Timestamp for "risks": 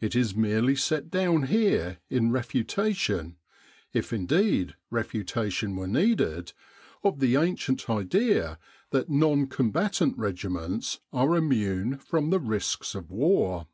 12.40-12.96